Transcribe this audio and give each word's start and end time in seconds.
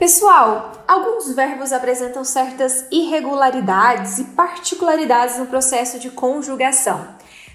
Pessoal, 0.00 0.72
alguns 0.88 1.30
verbos 1.34 1.74
apresentam 1.74 2.24
certas 2.24 2.86
irregularidades 2.90 4.18
e 4.18 4.24
particularidades 4.24 5.36
no 5.36 5.44
processo 5.44 5.98
de 5.98 6.08
conjugação. 6.08 7.06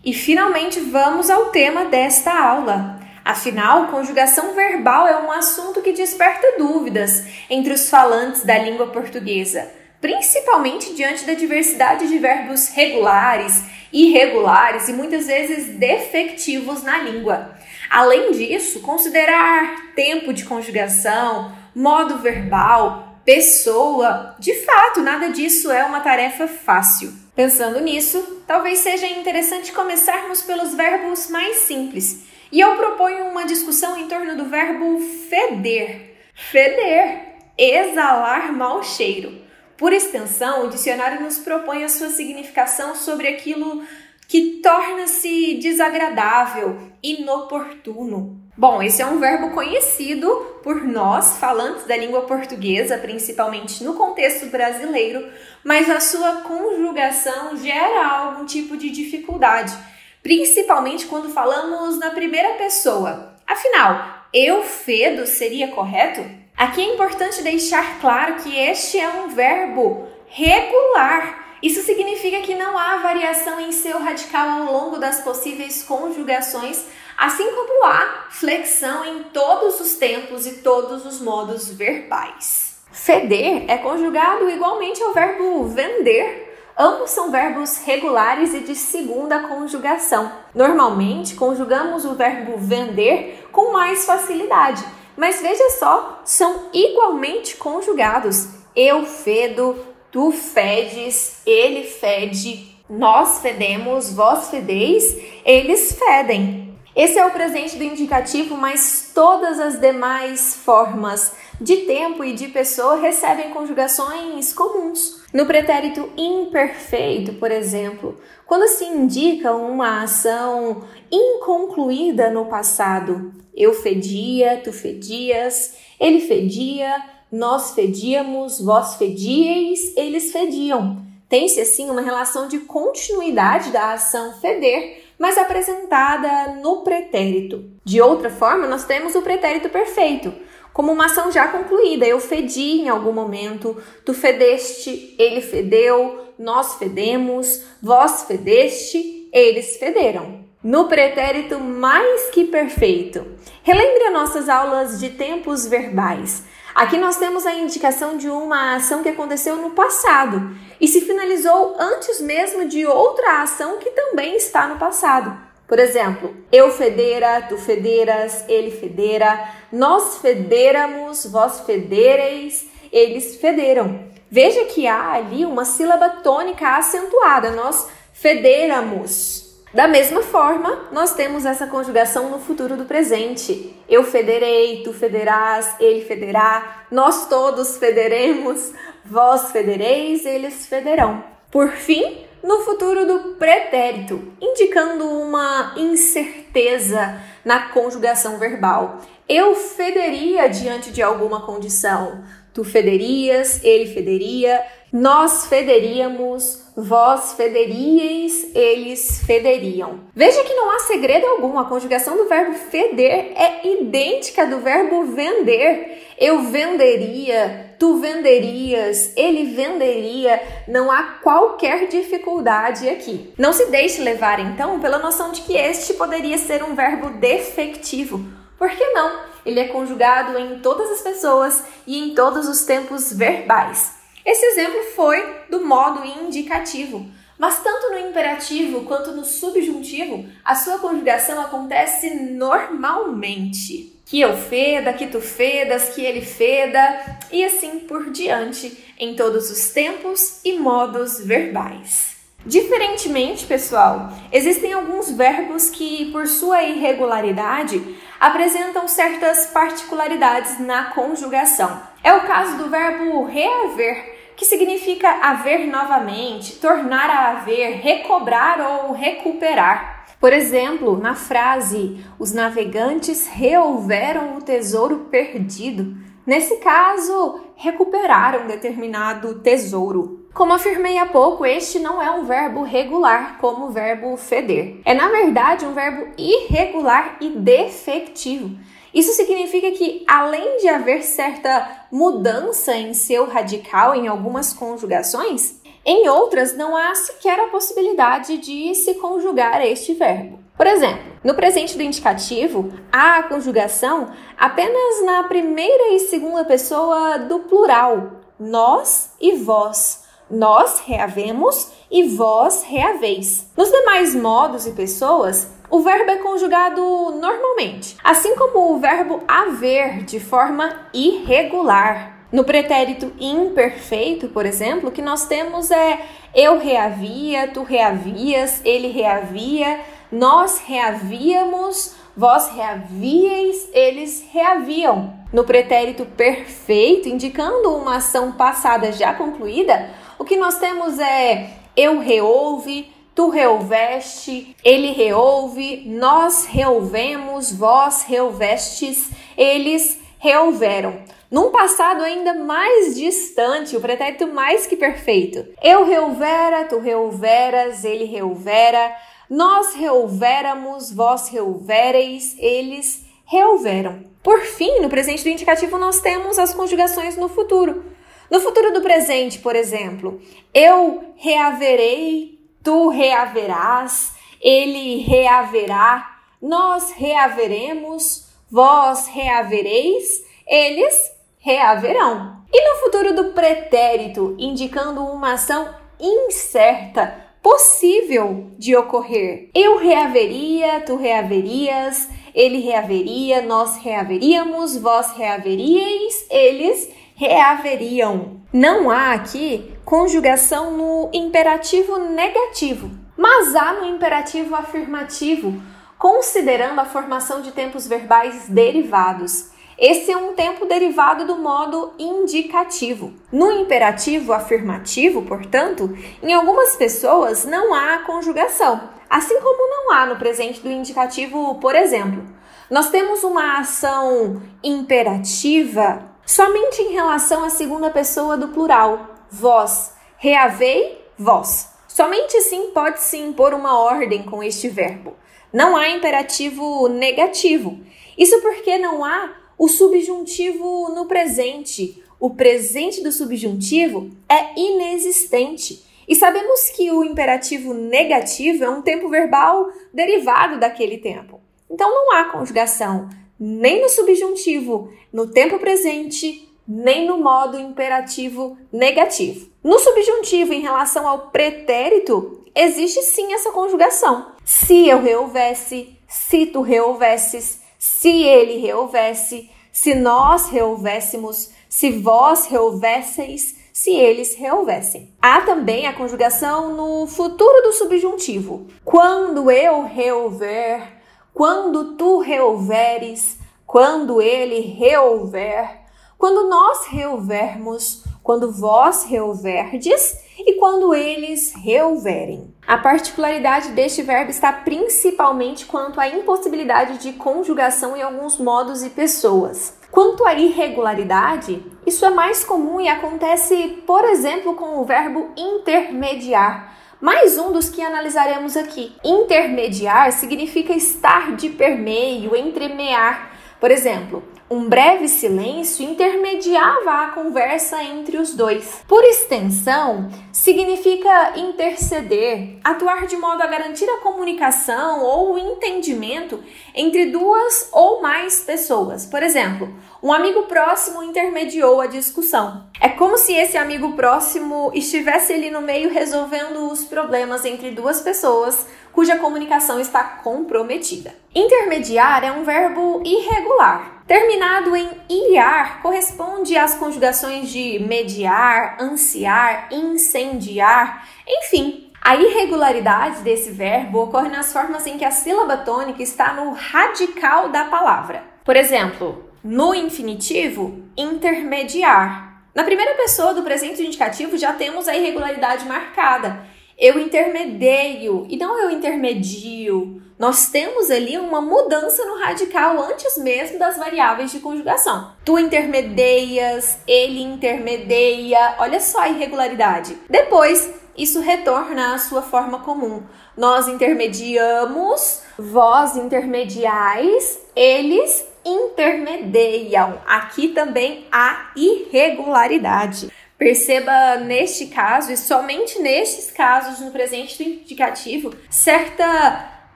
E 0.04 0.14
finalmente 0.14 0.80
vamos 0.80 1.30
ao 1.30 1.48
tema 1.48 1.86
desta 1.86 2.32
aula. 2.32 2.97
Afinal, 3.28 3.88
conjugação 3.88 4.54
verbal 4.54 5.06
é 5.06 5.22
um 5.22 5.30
assunto 5.30 5.82
que 5.82 5.92
desperta 5.92 6.56
dúvidas 6.58 7.26
entre 7.50 7.74
os 7.74 7.90
falantes 7.90 8.46
da 8.46 8.58
língua 8.58 8.88
portuguesa, 8.88 9.70
principalmente 10.00 10.94
diante 10.94 11.26
da 11.26 11.34
diversidade 11.34 12.08
de 12.08 12.18
verbos 12.20 12.70
regulares, 12.70 13.66
irregulares 13.92 14.88
e 14.88 14.94
muitas 14.94 15.28
vezes 15.28 15.78
defectivos 15.78 16.84
na 16.84 17.00
língua. 17.00 17.54
Além 17.90 18.32
disso, 18.32 18.80
considerar 18.80 19.92
tempo 19.94 20.32
de 20.32 20.46
conjugação, 20.46 21.52
modo 21.76 22.20
verbal, 22.20 23.20
pessoa, 23.26 24.38
de 24.40 24.54
fato, 24.64 25.02
nada 25.02 25.32
disso 25.32 25.70
é 25.70 25.84
uma 25.84 26.00
tarefa 26.00 26.48
fácil. 26.48 27.12
Pensando 27.36 27.82
nisso, 27.82 28.42
talvez 28.48 28.80
seja 28.80 29.06
interessante 29.06 29.74
começarmos 29.74 30.42
pelos 30.44 30.74
verbos 30.74 31.30
mais 31.30 31.58
simples 31.58 32.26
e 32.52 32.60
eu 32.60 32.76
proponho 32.76 33.26
uma 33.26 33.46
discussão 33.46 33.98
em 33.98 34.08
torno 34.08 34.36
do 34.36 34.46
verbo 34.46 35.00
feder. 35.30 36.16
Feder, 36.34 37.36
exalar 37.58 38.54
mau 38.54 38.84
cheiro. 38.84 39.42
Por 39.78 39.94
extensão, 39.94 40.66
o 40.66 40.70
dicionário 40.70 41.22
nos 41.22 41.38
propõe 41.38 41.84
a 41.84 41.90
sua 41.90 42.10
significação 42.10 42.96
sobre 42.96 43.28
aquilo 43.28 43.84
que 44.28 44.60
torna-se 44.62 45.56
desagradável, 45.56 46.78
inoportuno. 47.02 48.42
Bom, 48.58 48.82
esse 48.82 49.02
é 49.04 49.06
um 49.06 49.20
verbo 49.20 49.52
conhecido 49.52 50.28
por 50.64 50.84
nós, 50.84 51.38
falantes 51.38 51.86
da 51.86 51.96
língua 51.96 52.24
portuguesa, 52.24 52.98
principalmente 52.98 53.84
no 53.84 53.94
contexto 53.94 54.48
brasileiro, 54.48 55.32
mas 55.64 55.88
a 55.90 56.00
sua 56.00 56.38
conjugação 56.38 57.56
gera 57.56 58.08
algum 58.08 58.46
tipo 58.46 58.76
de 58.76 58.90
dificuldade 58.90 59.78
principalmente 60.22 61.06
quando 61.06 61.30
falamos 61.30 61.98
na 61.98 62.12
primeira 62.12 62.54
pessoa. 62.54 63.36
Afinal, 63.46 64.26
eu 64.34 64.64
fedo 64.64 65.26
seria 65.26 65.70
correto? 65.70 66.24
Aqui 66.56 66.82
é 66.82 66.94
importante 66.94 67.42
deixar 67.42 68.00
claro 68.00 68.36
que 68.36 68.58
este 68.58 69.00
é 69.00 69.08
um 69.08 69.30
verbo 69.30 70.08
regular. 70.28 71.58
Isso 71.62 71.82
significa 71.84 72.42
que 72.42 72.56
não 72.56 72.78
há 72.78 72.98
variação 72.98 73.60
em 73.60 73.72
seu 73.72 74.00
radical 74.00 74.50
ao 74.50 74.74
longo 74.74 74.98
das 74.98 75.22
possíveis 75.22 75.84
conjugações, 75.84 76.84
assim 77.18 77.50
como 77.52 77.86
há 77.86 78.26
flexão 78.30 79.06
em 79.06 79.24
todos 79.26 79.80
os 79.80 79.96
tempos 79.96 80.46
e 80.46 80.58
todos 80.58 81.06
os 81.06 81.22
modos 81.22 81.72
verbais. 81.72 82.78
Feder 82.92 83.66
é 83.68 83.78
conjugado 83.78 84.50
igualmente 84.50 85.02
ao 85.04 85.14
verbo 85.14 85.66
vender 85.66 86.47
Ambos 86.80 87.10
são 87.10 87.32
verbos 87.32 87.80
regulares 87.80 88.54
e 88.54 88.60
de 88.60 88.76
segunda 88.76 89.48
conjugação. 89.48 90.32
Normalmente, 90.54 91.34
conjugamos 91.34 92.06
o 92.06 92.14
verbo 92.14 92.56
vender 92.58 93.48
com 93.52 93.72
mais 93.72 94.06
facilidade, 94.06 94.86
mas 95.18 95.42
veja 95.42 95.72
só, 95.72 96.22
são 96.24 96.70
igualmente 96.72 97.58
conjugados. 97.58 98.50
Eu 98.76 99.08
fedo, 99.08 99.76
tu 100.12 100.32
fedes, 100.32 101.42
ele 101.48 101.84
fede, 101.84 102.78
nós 102.88 103.40
fedemos, 103.40 104.14
vós 104.14 104.52
fedeis, 104.52 105.18
eles 105.44 105.98
fedem. 105.98 106.78
Esse 106.96 107.18
é 107.18 107.26
o 107.26 107.32
presente 107.32 107.76
do 107.76 107.84
indicativo, 107.84 108.56
mas 108.56 109.12
todas 109.14 109.60
as 109.60 109.80
demais 109.80 110.56
formas 110.56 111.32
de 111.60 111.78
tempo 111.78 112.24
e 112.24 112.34
de 112.34 112.48
pessoa 112.50 112.98
recebem 112.98 113.50
conjugações 113.50 114.54
comuns. 114.54 115.24
No 115.34 115.46
pretérito 115.46 116.10
imperfeito, 116.16 117.34
por 117.34 117.52
exemplo, 117.52 118.18
quando 118.46 118.68
se 118.68 118.86
indica 118.86 119.54
uma 119.54 120.04
ação 120.04 120.84
inconcluída 121.12 122.30
no 122.30 122.46
passado, 122.46 123.34
eu 123.56 123.74
fedia, 123.74 124.62
tu 124.64 124.72
fedias, 124.72 125.76
ele 126.00 126.22
fedia, 126.22 127.04
nós 127.32 127.72
fedíamos, 127.72 128.62
vós 128.62 128.96
fedieis, 128.96 129.96
eles 129.98 130.32
fediam. 130.32 131.06
Tem-se 131.28 131.60
assim 131.60 131.90
uma 131.90 132.02
relação 132.02 132.48
de 132.48 132.60
continuidade 132.60 133.72
da 133.72 133.94
ação 133.94 134.34
feder, 134.40 135.04
mas 135.20 135.38
apresentada 135.38 136.54
no 136.62 136.84
pretérito. 136.84 137.70
De 137.84 138.00
outra 138.00 138.30
forma, 138.30 138.68
nós 138.68 138.86
temos 138.86 139.16
o 139.16 139.22
pretérito 139.22 139.68
perfeito, 139.70 140.32
como 140.78 140.92
uma 140.92 141.06
ação 141.08 141.32
já 141.32 141.48
concluída. 141.48 142.06
Eu 142.06 142.20
fedi 142.20 142.82
em 142.82 142.88
algum 142.88 143.12
momento, 143.12 143.82
tu 144.06 144.14
fedeste, 144.14 145.16
ele 145.18 145.42
fedeu, 145.42 146.28
nós 146.38 146.76
fedemos, 146.76 147.64
vós 147.82 148.26
fedeste, 148.28 149.28
eles 149.34 149.78
federam. 149.78 150.46
No 150.64 150.88
pretérito 150.88 151.60
mais 151.60 152.30
que 152.30 152.46
perfeito. 152.46 153.26
Relembre 153.64 154.12
nossas 154.12 154.48
aulas 154.48 155.00
de 155.00 155.10
tempos 155.10 155.66
verbais. 155.66 156.44
Aqui 156.76 157.00
nós 157.00 157.18
temos 157.18 157.48
a 157.48 157.56
indicação 157.56 158.16
de 158.16 158.30
uma 158.30 158.76
ação 158.76 159.02
que 159.02 159.10
aconteceu 159.10 159.56
no 159.56 159.72
passado 159.72 160.56
e 160.80 160.88
se 160.88 161.02
finalizou 161.02 161.76
antes 161.80 162.22
mesmo 162.22 162.68
de 162.68 162.86
outra 162.86 163.42
ação 163.42 163.80
que 163.80 163.90
também 163.90 164.36
está 164.36 164.68
no 164.68 164.78
passado. 164.78 165.47
Por 165.68 165.80
exemplo, 165.80 166.34
eu 166.52 166.72
federa, 166.72 167.42
tu 167.42 167.58
federas, 167.58 168.46
ele 168.48 168.72
federa, 168.72 169.50
nós 169.72 170.20
federamos, 170.20 171.26
vós 171.26 171.60
federeis, 171.62 172.66
eles 172.92 173.36
federam. 173.36 174.08
Veja 174.32 174.66
que 174.66 174.88
há 174.88 175.14
ali 175.14 175.46
uma 175.46 175.66
sílaba 175.66 176.10
tônica 176.10 176.68
acentuada, 176.78 177.52
nós 177.52 177.88
federamos. 178.14 179.46
Da 179.74 179.88
mesma 179.88 180.24
forma, 180.24 180.88
nós 180.92 181.14
temos 181.14 181.46
essa 181.46 181.68
conjugação 181.68 182.30
no 182.30 182.40
futuro 182.40 182.78
do 182.78 182.86
presente. 182.86 183.76
Eu 183.90 184.04
federei, 184.04 184.82
tu 184.84 184.94
federás, 184.94 185.76
ele 185.80 186.06
federá, 186.06 186.86
nós 186.90 187.28
todos 187.28 187.78
federemos, 187.78 188.72
vós 189.06 189.52
federeis, 189.52 190.26
eles 190.26 190.66
federão. 190.66 191.24
Por 191.52 191.72
fim, 191.72 192.26
no 192.44 192.60
futuro 192.62 193.06
do 193.06 193.20
pretérito, 193.36 194.34
indicando 194.42 195.06
uma 195.06 195.74
incerteza 195.78 197.22
na 197.44 197.70
conjugação 197.70 198.38
verbal. 198.38 199.00
Eu 199.28 199.56
federia 199.56 200.48
diante 200.48 200.92
de 200.92 201.02
alguma 201.02 201.46
condição. 201.46 202.24
Tu 202.54 202.64
federias, 202.64 203.64
ele 203.64 203.86
federia, 203.94 204.64
Nós 204.92 205.48
federíamos, 205.48 206.64
vós 206.76 207.34
federíeis, 207.34 208.56
eles 208.56 209.22
federiam. 209.26 210.00
Veja 210.16 210.42
que 210.44 210.54
não 210.54 210.72
há 210.72 210.80
segredo 210.80 211.26
algum, 211.26 211.60
a 211.60 211.66
conjugação 211.66 212.16
do 212.16 212.30
verbo 212.30 212.54
feder 212.54 213.34
é 213.36 213.68
idêntica 213.68 214.48
do 214.48 214.60
verbo 214.60 215.04
vender. 215.08 216.07
Eu 216.18 216.42
venderia, 216.46 217.76
tu 217.78 217.98
venderias, 217.98 219.14
ele 219.16 219.54
venderia, 219.54 220.42
não 220.68 220.92
há 220.92 221.04
qualquer 221.22 221.88
dificuldade 221.88 222.90
aqui. 222.90 223.32
Não 223.38 223.54
se 223.54 223.68
deixe 223.68 224.02
levar 224.02 224.40
então 224.40 224.80
pela 224.80 224.98
noção 224.98 225.32
de 225.32 225.42
que 225.42 225.56
este 225.56 225.94
poderia 225.94 226.40
ser 226.40 226.64
um 226.64 226.74
verbo 226.74 227.12
defectivo. 227.20 228.26
Por 228.58 228.68
que 228.72 228.84
não? 228.94 229.28
Ele 229.46 229.60
é 229.60 229.68
conjugado 229.68 230.36
em 230.40 230.58
todas 230.58 230.90
as 230.90 231.02
pessoas 231.02 231.64
e 231.86 232.00
em 232.00 232.16
todos 232.16 232.48
os 232.48 232.66
tempos 232.66 233.14
verbais. 233.14 233.96
Esse 234.26 234.44
exemplo 234.44 234.82
foi 234.96 235.24
do 235.52 235.64
modo 235.64 236.04
indicativo, 236.04 237.06
mas 237.38 237.62
tanto 237.62 237.92
no 237.92 238.10
imperativo 238.10 238.86
quanto 238.86 239.12
no 239.12 239.24
subjuntivo, 239.24 240.26
a 240.44 240.56
sua 240.56 240.80
conjugação 240.80 241.40
acontece 241.40 242.10
normalmente. 242.32 243.97
Que 244.10 244.22
eu 244.22 244.38
feda, 244.38 244.94
que 244.94 245.08
tu 245.08 245.20
fedas, 245.20 245.90
que 245.90 246.02
ele 246.02 246.22
feda, 246.22 247.20
e 247.32 247.44
assim 247.44 247.80
por 247.80 248.10
diante, 248.10 248.94
em 248.98 249.16
todos 249.16 249.52
os 249.52 249.70
tempos 249.70 250.40
e 250.44 250.58
modos 250.58 251.20
verbais. 251.20 252.16
Diferentemente, 252.46 253.46
pessoal, 253.46 254.10
existem 254.32 254.72
alguns 254.72 255.12
verbos 255.12 255.70
que, 255.70 256.10
por 256.14 256.28
sua 256.28 256.64
irregularidade, 256.64 257.98
apresentam 258.18 258.88
certas 258.88 259.48
particularidades 259.48 260.58
na 260.58 260.86
conjugação. 260.92 261.82
É 262.02 262.14
o 262.14 262.22
caso 262.22 262.58
do 262.58 262.70
verbo 262.70 263.26
reaver, 263.26 264.16
que 264.38 264.46
significa 264.46 265.10
haver 265.22 265.68
novamente, 265.68 266.56
tornar 266.56 267.10
a 267.10 267.32
haver, 267.32 267.80
recobrar 267.82 268.62
ou 268.62 268.94
recuperar. 268.94 269.97
Por 270.20 270.34
exemplo, 270.34 270.98
na 270.98 271.14
frase 271.14 272.04
os 272.18 272.34
navegantes 272.34 273.28
reouveram 273.28 274.38
o 274.38 274.42
tesouro 274.42 275.08
perdido. 275.12 275.96
Nesse 276.26 276.58
caso, 276.58 277.40
recuperaram 277.56 278.48
determinado 278.48 279.36
tesouro. 279.36 280.28
Como 280.34 280.54
afirmei 280.54 280.98
há 280.98 281.06
pouco, 281.06 281.46
este 281.46 281.80
não 281.80 282.02
é 282.02 282.12
um 282.12 282.26
verbo 282.26 282.64
regular 282.64 283.38
como 283.40 283.68
o 283.68 283.72
verbo 283.72 284.18
feder. 284.18 284.82
É, 284.86 284.94
na 284.94 285.08
verdade, 285.08 285.66
um 285.66 285.74
verbo 285.74 286.08
irregular 286.18 287.18
e 287.22 287.30
defectivo. 287.30 288.58
Isso 288.94 289.14
significa 289.14 289.72
que, 289.72 290.04
além 290.08 290.58
de 290.58 290.68
haver 290.68 291.04
certa 291.04 291.86
mudança 291.92 292.76
em 292.76 292.94
seu 292.94 293.26
radical 293.26 293.96
em 293.96 294.08
algumas 294.08 294.54
conjugações, 294.54 295.57
em 295.90 296.10
outras 296.10 296.54
não 296.54 296.76
há 296.76 296.94
sequer 296.94 297.40
a 297.40 297.48
possibilidade 297.48 298.38
de 298.40 298.76
se 298.76 298.96
conjugar 298.96 299.66
este 299.66 299.94
verbo. 299.94 300.38
Por 300.58 300.68
exemplo, 300.68 301.14
no 301.24 301.34
presente 301.34 301.78
do 301.78 301.82
indicativo, 301.82 302.74
há 302.92 303.20
a 303.20 303.24
conjugação 303.24 304.12
apenas 304.38 305.06
na 305.06 305.24
primeira 305.24 305.94
e 305.94 306.00
segunda 306.00 306.44
pessoa 306.44 307.18
do 307.20 307.40
plural, 307.40 308.12
nós 308.38 309.14
e 309.22 309.38
vós. 309.38 310.04
Nós 310.30 310.82
reavemos 310.82 311.72
e 311.90 312.04
vós 312.04 312.64
reaveis. 312.64 313.50
Nos 313.56 313.72
demais 313.72 314.14
modos 314.14 314.68
e 314.68 314.74
pessoas, 314.74 315.50
o 315.70 315.80
verbo 315.80 316.12
é 316.12 316.18
conjugado 316.18 316.82
normalmente, 317.12 317.96
assim 318.04 318.36
como 318.36 318.74
o 318.74 318.80
verbo 318.80 319.22
haver 319.26 320.04
de 320.04 320.20
forma 320.20 320.88
irregular. 320.94 322.17
No 322.32 322.44
pretérito 322.44 323.14
imperfeito, 323.20 324.28
por 324.28 324.46
exemplo, 324.46 324.90
o 324.90 324.92
que 324.92 325.02
nós 325.02 325.28
temos 325.28 325.72
é 325.72 326.02
eu 326.36 326.60
reavia, 326.60 327.48
tu 327.48 327.64
reavias, 327.64 328.62
ele 328.66 328.90
reavia, 328.90 329.80
nós 330.12 330.60
reavíamos, 330.60 331.96
vós 332.16 332.50
reavíeis, 332.50 333.70
eles 333.74 334.26
reaviam. 334.32 335.14
No 335.32 335.46
pretérito 335.46 336.06
perfeito, 336.06 337.08
indicando 337.08 337.74
uma 337.74 337.98
ação 337.98 338.34
passada 338.34 338.92
já 338.92 339.14
concluída, 339.14 339.90
o 340.20 340.26
que 340.26 340.36
nós 340.36 340.60
temos 340.60 341.00
é 341.00 341.50
eu 341.78 342.00
reouve, 342.00 342.92
tu 343.16 343.30
reouveste, 343.30 344.54
ele 344.66 344.92
reouve, 344.92 345.84
nós 345.88 346.46
reouvemos, 346.46 347.54
vós 347.54 348.04
reouvestes, 348.04 349.12
eles 349.38 349.98
reouveram. 350.20 351.02
Num 351.30 351.52
passado 351.52 352.04
ainda 352.04 352.34
mais 352.34 352.96
distante, 352.96 353.76
o 353.76 353.82
pretérito 353.82 354.28
mais 354.28 354.66
que 354.66 354.78
perfeito. 354.78 355.46
Eu 355.62 355.84
reouvera, 355.84 356.64
tu 356.66 356.80
reouveras, 356.80 357.84
ele 357.84 358.06
reouvera, 358.06 358.96
nós 359.30 359.76
reouvéramos, 359.76 360.90
vós 360.92 361.28
reouvereis, 361.28 362.34
eles 362.40 363.06
reouveram. 363.26 364.06
Por 364.24 364.40
fim, 364.42 364.80
no 364.80 364.90
presente 364.90 365.24
do 365.24 365.30
indicativo, 365.30 365.78
nós 365.78 366.00
temos 366.00 366.40
as 366.40 366.54
conjugações 366.54 367.18
no 367.18 367.28
futuro. 367.28 367.84
No 368.32 368.40
futuro 368.40 368.72
do 368.74 368.82
presente, 368.82 369.40
por 369.40 369.56
exemplo, 369.56 370.22
eu 370.54 371.14
reaverei, 371.18 372.40
tu 372.64 372.88
reaverás, 372.88 374.14
ele 374.42 375.00
reaverá, 375.00 376.20
nós 376.42 376.92
reaveremos, 376.92 378.28
vós 378.50 379.08
reavereis, 379.08 380.24
eles 380.48 381.17
reaverão. 381.48 382.44
E 382.52 382.70
no 382.70 382.80
futuro 382.82 383.16
do 383.16 383.32
pretérito, 383.32 384.36
indicando 384.38 385.02
uma 385.02 385.34
ação 385.34 385.74
incerta, 385.98 387.16
possível 387.42 388.52
de 388.58 388.76
ocorrer. 388.76 389.50
Eu 389.56 389.78
reaveria, 389.78 390.82
tu 390.82 390.98
reaverias, 390.98 392.10
ele 392.36 392.60
reaveria, 392.60 393.42
nós 393.44 393.78
reaveríamos, 393.78 394.76
vós 394.76 395.14
reaveríeis, 395.14 396.26
eles 396.30 396.90
reaveriam. 397.16 398.42
Não 398.52 398.90
há 398.90 399.14
aqui 399.14 399.74
conjugação 399.86 400.76
no 400.76 401.10
imperativo 401.14 401.98
negativo, 401.98 402.92
mas 403.16 403.56
há 403.56 403.72
no 403.72 403.86
imperativo 403.88 404.54
afirmativo, 404.54 405.62
considerando 405.98 406.80
a 406.82 406.86
formação 406.86 407.42
de 407.42 407.54
tempos 407.54 407.88
verbais 407.88 408.50
derivados. 408.50 409.56
Esse 409.78 410.12
é 410.12 410.18
um 410.18 410.34
tempo 410.34 410.66
derivado 410.66 411.26
do 411.28 411.36
modo 411.36 411.94
indicativo. 412.00 413.14
No 413.32 413.52
imperativo 413.52 414.34
afirmativo, 414.34 415.22
portanto, 415.22 415.96
em 416.24 416.34
algumas 416.34 416.76
pessoas 416.76 417.46
não 417.46 417.74
há 417.76 418.00
conjugação, 418.00 418.90
assim 419.08 419.40
como 419.40 419.70
não 419.70 419.94
há 419.94 420.08
no 420.08 420.16
presente 420.16 420.62
do 420.62 420.72
indicativo, 420.72 421.56
por 421.56 421.76
exemplo. 421.76 422.26
Nós 422.72 422.90
temos 422.90 423.24
uma 423.24 423.60
ação 423.60 424.42
imperativa 424.64 426.12
somente 426.26 426.82
em 426.82 426.94
relação 426.94 427.44
à 427.44 427.50
segunda 427.50 427.90
pessoa 427.92 428.36
do 428.36 428.50
plural, 428.50 429.16
vós, 429.30 429.94
reavei, 430.18 431.06
vós. 431.18 431.72
Somente 431.88 432.36
assim 432.36 432.72
pode-se 432.72 433.18
impor 433.18 433.54
uma 433.54 433.80
ordem 433.80 434.24
com 434.24 434.44
este 434.44 434.68
verbo. 434.68 435.16
Não 435.54 435.78
há 435.78 435.88
imperativo 435.90 436.90
negativo. 436.90 437.80
Isso 438.18 438.42
porque 438.42 438.78
não 438.78 439.06
há 439.06 439.30
o 439.58 439.68
subjuntivo 439.68 440.90
no 440.94 441.06
presente. 441.06 442.04
O 442.20 442.32
presente 442.32 443.02
do 443.02 443.12
subjuntivo 443.12 444.10
é 444.30 444.60
inexistente. 444.60 445.84
E 446.08 446.16
sabemos 446.16 446.70
que 446.70 446.92
o 446.92 447.04
imperativo 447.04 447.74
negativo 447.74 448.64
é 448.64 448.70
um 448.70 448.82
tempo 448.82 449.10
verbal 449.10 449.70
derivado 449.94 450.60
daquele 450.60 450.98
tempo. 450.98 451.42
Então 451.70 451.90
não 451.90 452.14
há 452.14 452.26
conjugação 452.26 453.10
nem 453.40 453.82
no 453.82 453.90
subjuntivo 453.90 454.92
no 455.14 455.28
tempo 455.28 455.60
presente 455.60 456.48
nem 456.68 457.06
no 457.06 457.18
modo 457.18 457.58
imperativo 457.58 458.58
negativo. 458.72 459.50
No 459.64 459.80
subjuntivo, 459.80 460.54
em 460.54 460.60
relação 460.60 461.08
ao 461.08 461.30
pretérito, 461.30 462.44
existe 462.54 463.02
sim 463.04 463.34
essa 463.34 463.52
conjugação. 463.52 464.34
Se 464.44 464.88
eu 464.88 465.02
rehouvesse, 465.02 465.98
se 466.08 466.48
tu 466.48 466.62
rehouvesses, 466.62 467.62
se 467.88 468.10
ele 468.10 468.58
rehouvesse, 468.58 469.50
se 469.72 469.96
nós 469.96 470.50
rehouvéssemos, 470.50 471.52
se 471.70 471.90
vós 471.90 472.46
rehouvesseis, 472.46 473.56
se 473.72 473.92
eles 473.92 474.36
rehouvessem. 474.36 475.14
Há 475.22 475.42
também 475.42 475.88
a 475.88 475.94
conjugação 475.94 476.76
no 476.76 477.08
futuro 477.08 477.62
do 477.64 477.72
subjuntivo. 477.72 478.68
Quando 478.84 479.50
eu 479.50 479.84
rehouver, 479.84 481.00
quando 481.34 481.96
tu 481.96 482.20
rehouveres, 482.20 483.40
quando 483.66 484.22
ele 484.22 484.60
rehouver, 484.60 485.86
quando 486.18 486.50
nós 486.50 486.88
reouvermos, 486.88 488.04
quando 488.22 488.52
vós 488.52 489.06
reouverdes 489.06 490.20
e 490.40 490.54
quando 490.54 490.94
eles 490.94 491.54
reouverem. 491.56 492.54
A 492.68 492.78
particularidade 492.78 493.70
deste 493.70 494.02
verbo 494.02 494.30
está 494.30 494.52
principalmente 494.52 495.66
quanto 495.66 496.00
à 496.00 496.08
impossibilidade 496.08 496.98
de 496.98 497.14
conjugação 497.14 497.96
em 497.96 498.02
alguns 498.02 498.38
modos 498.38 498.84
e 498.84 498.90
pessoas. 498.90 499.78
Quanto 499.90 500.26
à 500.26 500.34
irregularidade, 500.34 501.66
isso 501.86 502.06
é 502.06 502.10
mais 502.10 502.44
comum 502.44 502.82
e 502.82 502.90
acontece, 502.90 503.82
por 503.88 504.04
exemplo, 504.04 504.54
com 504.56 504.80
o 504.80 504.86
verbo 504.86 505.30
intermediar. 505.38 506.76
Mais 507.00 507.38
um 507.38 507.52
dos 507.52 507.70
que 507.70 507.82
analisaremos 507.82 508.58
aqui. 508.58 508.96
Intermediar 509.04 510.12
significa 510.12 510.74
estar 510.74 511.36
de 511.36 511.50
permeio, 511.50 512.36
entremear. 512.36 513.32
Por 513.60 513.72
exemplo, 513.72 514.24
um 514.50 514.70
breve 514.70 515.08
silêncio 515.10 515.84
intermediava 515.84 517.04
a 517.04 517.08
conversa 517.10 517.84
entre 517.84 518.18
os 518.18 518.34
dois. 518.34 518.82
Por 518.88 519.04
extensão, 519.04 520.10
significa 520.32 521.38
interceder, 521.38 522.58
atuar 522.64 523.08
de 523.08 523.18
modo 523.18 523.44
a 523.44 523.48
garantir 523.48 523.90
a 523.90 524.00
comunicação 524.00 525.04
ou 525.04 525.34
o 525.34 525.38
entendimento 525.38 526.42
entre 526.74 527.08
duas 527.08 527.70
ou 527.74 528.02
mais 528.02 528.42
pessoas. 528.42 529.06
Por 529.06 529.22
exemplo, 529.22 529.74
um 530.02 530.14
amigo 530.14 530.44
próximo 530.44 531.04
intermediou 531.04 531.82
a 531.82 531.88
discussão. 531.88 532.68
É 532.80 532.90
como 532.90 533.18
se 533.18 533.34
esse 533.34 533.58
amigo 533.58 533.94
próximo 533.94 534.72
estivesse 534.74 535.34
ali 535.34 535.50
no 535.50 535.62
meio 535.62 535.90
resolvendo 535.90 536.72
os 536.72 536.84
problemas 536.84 537.46
entre 537.46 537.72
duas 537.72 538.02
pessoas 538.02 538.68
cuja 538.94 539.18
comunicação 539.18 539.80
está 539.80 540.04
comprometida. 540.04 541.14
Intermediar 541.34 542.24
é 542.24 542.32
um 542.32 542.44
verbo 542.44 543.02
irregular. 543.06 544.04
Terminado 544.08 544.76
em 544.76 544.90
iar, 545.10 545.82
corresponde 545.82 546.58
às 546.58 546.76
conjugações 546.76 547.50
de 547.50 547.78
mediar, 547.80 548.78
ansiar, 548.80 549.68
incendiar, 549.72 551.08
enfim. 551.28 551.92
A 552.02 552.16
irregularidade 552.16 553.20
desse 553.22 553.52
verbo 553.52 554.04
ocorre 554.04 554.30
nas 554.30 554.54
formas 554.54 554.88
em 554.88 554.98
que 554.98 555.06
a 555.06 555.12
sílaba 555.12 555.58
tônica 555.58 556.02
está 556.02 556.34
no 556.34 556.52
radical 556.54 557.50
da 557.50 557.66
palavra. 557.66 558.24
Por 558.46 558.56
exemplo, 558.56 559.27
no 559.44 559.74
infinitivo, 559.74 560.84
intermediar. 560.96 562.44
Na 562.54 562.64
primeira 562.64 562.96
pessoa 562.96 563.34
do 563.34 563.44
presente 563.44 563.84
indicativo 563.84 564.38
já 564.38 564.54
temos 564.54 564.88
a 564.88 564.96
irregularidade 564.96 565.66
marcada. 565.66 566.44
Eu 566.78 567.00
intermedio 567.00 568.26
e 568.30 568.38
não 568.38 568.60
eu 568.60 568.70
intermedio. 568.70 570.02
Nós 570.18 570.50
temos 570.50 570.90
ali 570.90 571.18
uma 571.18 571.40
mudança 571.40 572.04
no 572.06 572.18
radical 572.18 572.80
antes 572.82 573.18
mesmo 573.18 573.60
das 573.60 573.78
variáveis 573.78 574.32
de 574.32 574.40
conjugação. 574.40 575.12
Tu 575.24 575.38
intermedias, 575.38 576.80
ele 576.88 577.22
intermedia. 577.22 578.56
Olha 578.58 578.80
só 578.80 579.02
a 579.02 579.10
irregularidade. 579.10 579.96
Depois, 580.10 580.74
isso 580.98 581.20
retorna 581.20 581.94
à 581.94 582.00
sua 582.00 582.24
forma 582.24 582.60
comum. 582.62 583.04
Nós 583.38 583.68
intermediamos, 583.68 585.22
vós 585.38 585.96
intermediais, 585.96 587.40
eles 587.56 588.28
intermediam. 588.48 590.02
Aqui 590.08 590.50
também 590.50 591.06
há 591.12 591.52
irregularidade. 591.56 593.12
Perceba 593.38 594.16
neste 594.16 594.68
caso, 594.68 595.12
e 595.12 595.18
somente 595.18 595.80
nestes 595.80 596.32
casos 596.32 596.80
no 596.80 596.92
presente 596.92 597.44
do 597.44 597.48
indicativo, 597.48 598.34
certa 598.50 599.52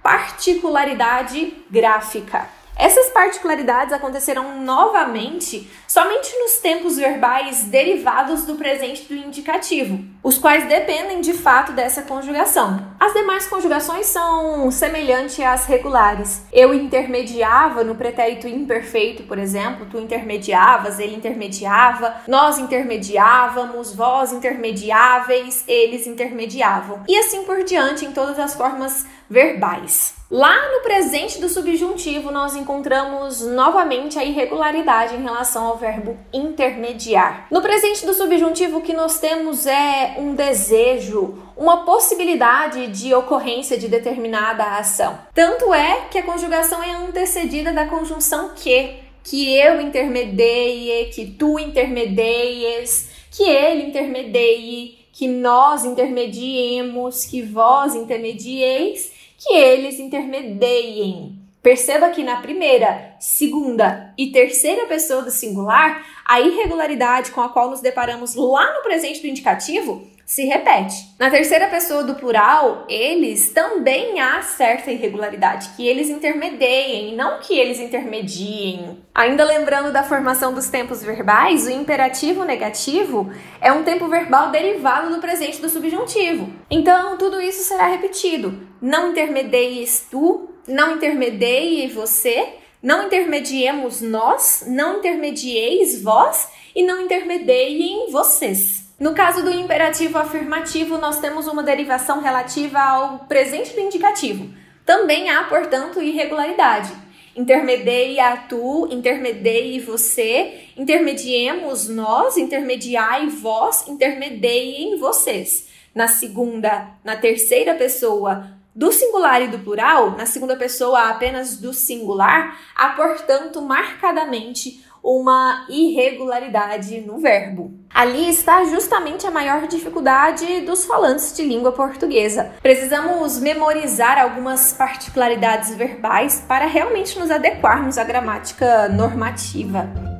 particularidade 0.01 1.53
gráfica. 1.69 2.49
Essas 2.75 3.09
particularidades 3.09 3.93
acontecerão 3.93 4.59
novamente 4.61 5.69
somente 5.87 6.35
nos 6.39 6.57
tempos 6.57 6.97
verbais 6.97 7.65
derivados 7.65 8.45
do 8.45 8.55
presente 8.55 9.03
do 9.03 9.13
indicativo, 9.13 10.03
os 10.23 10.37
quais 10.37 10.67
dependem 10.67 11.21
de 11.21 11.33
fato 11.33 11.71
dessa 11.71 12.03
conjugação. 12.03 12.91
As 12.99 13.13
demais 13.13 13.47
conjugações 13.47 14.05
são 14.05 14.69
semelhantes 14.69 15.39
às 15.39 15.65
regulares. 15.65 16.43
Eu 16.51 16.73
intermediava 16.73 17.83
no 17.83 17.95
pretérito 17.95 18.47
imperfeito, 18.47 19.23
por 19.23 19.37
exemplo, 19.37 19.87
tu 19.89 19.97
intermediavas, 19.97 20.99
ele 20.99 21.15
intermediava, 21.15 22.15
nós 22.27 22.59
intermediávamos, 22.59 23.95
vós 23.95 24.31
intermediáveis, 24.31 25.63
eles 25.67 26.05
intermediavam. 26.05 27.03
E 27.07 27.17
assim 27.17 27.43
por 27.43 27.63
diante 27.63 28.05
em 28.05 28.11
todas 28.11 28.37
as 28.37 28.53
formas 28.53 29.05
verbais. 29.29 30.21
Lá 30.29 30.71
no 30.71 30.81
presente 30.81 31.41
do 31.41 31.49
subjuntivo, 31.49 32.31
nós 32.31 32.55
encontramos 32.55 33.41
novamente 33.41 34.17
a 34.17 34.23
irregularidade 34.23 35.13
em 35.13 35.23
relação 35.23 35.65
ao 35.65 35.75
verbo 35.75 36.17
intermediar. 36.31 37.47
No 37.51 37.61
presente 37.61 38.05
do 38.05 38.13
subjuntivo, 38.13 38.77
o 38.77 38.81
que 38.81 38.93
nós 38.93 39.19
temos 39.19 39.65
é 39.65 40.10
um 40.19 40.35
desejo, 40.35 41.37
uma 41.55 41.85
possibilidade 41.85 42.87
de 42.87 43.13
ocorrência 43.13 43.77
de 43.77 43.87
determinada 43.87 44.77
ação. 44.77 45.19
Tanto 45.33 45.73
é 45.73 46.07
que 46.09 46.17
a 46.17 46.23
conjugação 46.23 46.81
é 46.81 46.91
antecedida 46.91 47.71
da 47.71 47.87
conjunção 47.87 48.51
que, 48.55 48.95
que 49.23 49.55
eu 49.55 49.79
intermedie, 49.81 51.09
que 51.13 51.25
tu 51.37 51.59
intermedies, 51.59 53.09
que 53.31 53.43
ele 53.43 53.87
intermedie, 53.87 54.99
que 55.13 55.27
nós 55.27 55.85
intermediemos, 55.85 57.25
que 57.25 57.41
vós 57.41 57.95
intermedieis 57.95 59.11
que 59.37 59.53
eles 59.55 59.99
intermediem. 59.99 61.40
Perceba 61.61 62.09
que 62.09 62.23
na 62.23 62.37
primeira, 62.37 63.15
segunda 63.19 64.13
e 64.17 64.31
terceira 64.31 64.87
pessoa 64.87 65.21
do 65.21 65.29
singular, 65.29 66.03
a 66.25 66.41
irregularidade 66.41 67.31
com 67.31 67.41
a 67.41 67.49
qual 67.49 67.69
nos 67.69 67.81
deparamos 67.81 68.33
lá 68.33 68.73
no 68.73 68.81
presente 68.81 69.21
do 69.21 69.27
indicativo 69.27 70.09
se 70.31 70.45
repete. 70.45 70.95
Na 71.19 71.29
terceira 71.29 71.67
pessoa 71.67 72.05
do 72.05 72.15
plural, 72.15 72.85
eles 72.87 73.49
também 73.49 74.21
há 74.21 74.41
certa 74.41 74.89
irregularidade, 74.89 75.71
que 75.75 75.85
eles 75.85 76.09
intermediem, 76.09 77.17
não 77.17 77.39
que 77.39 77.59
eles 77.59 77.81
intermediem. 77.81 79.03
Ainda 79.13 79.43
lembrando 79.43 79.91
da 79.91 80.03
formação 80.03 80.53
dos 80.53 80.69
tempos 80.69 81.03
verbais, 81.03 81.67
o 81.67 81.69
imperativo 81.69 82.45
negativo 82.45 83.29
é 83.59 83.73
um 83.73 83.83
tempo 83.83 84.07
verbal 84.07 84.51
derivado 84.51 85.13
do 85.13 85.19
presente 85.19 85.61
do 85.61 85.67
subjuntivo. 85.67 86.49
Então, 86.69 87.17
tudo 87.17 87.41
isso 87.41 87.63
será 87.65 87.87
repetido. 87.87 88.67
Não 88.81 89.11
intermedies 89.11 90.07
tu, 90.09 90.50
não 90.67 90.95
intermedie 90.95 91.87
você, 91.87 92.55
não 92.81 93.05
intermediemos 93.05 94.01
nós, 94.01 94.63
não 94.67 94.99
intermedieis 94.99 96.01
vós 96.01 96.47
e 96.75 96.83
não 96.83 97.01
intermediem 97.01 98.09
vocês. 98.11 98.81
No 98.99 99.13
caso 99.13 99.43
do 99.43 99.51
imperativo 99.51 100.17
afirmativo, 100.17 100.97
nós 100.97 101.19
temos 101.19 101.47
uma 101.47 101.63
derivação 101.63 102.21
relativa 102.21 102.79
ao 102.79 103.19
presente 103.19 103.73
do 103.73 103.79
indicativo. 103.79 104.53
Também 104.85 105.29
há, 105.29 105.43
portanto, 105.45 106.01
irregularidade. 106.01 106.91
Intermedia 107.35 108.43
tu, 108.49 108.87
intermedie 108.91 109.79
você, 109.79 110.65
intermediemos 110.77 111.87
nós, 111.87 112.37
intermediai 112.37 113.27
vós, 113.27 113.87
intermediem 113.87 114.97
vocês. 114.97 115.67
Na 115.95 116.07
segunda, 116.07 116.89
na 117.03 117.15
terceira 117.15 117.73
pessoa 117.73 118.60
do 118.75 118.91
singular 118.91 119.41
e 119.41 119.47
do 119.47 119.59
plural, 119.59 120.11
na 120.11 120.25
segunda 120.25 120.55
pessoa 120.55 121.09
apenas 121.09 121.57
do 121.57 121.73
singular, 121.73 122.57
há, 122.75 122.89
portanto, 122.89 123.61
marcadamente 123.61 124.83
uma 125.03 125.65
irregularidade 125.67 127.01
no 127.01 127.19
verbo. 127.19 127.73
Ali 127.93 128.29
está 128.29 128.63
justamente 128.65 129.25
a 129.25 129.31
maior 129.31 129.67
dificuldade 129.67 130.61
dos 130.61 130.85
falantes 130.85 131.35
de 131.35 131.43
língua 131.43 131.71
portuguesa. 131.71 132.53
Precisamos 132.61 133.39
memorizar 133.39 134.19
algumas 134.19 134.73
particularidades 134.73 135.75
verbais 135.75 136.43
para 136.47 136.65
realmente 136.65 137.19
nos 137.19 137.31
adequarmos 137.31 137.97
à 137.97 138.03
gramática 138.03 138.87
normativa. 138.89 140.10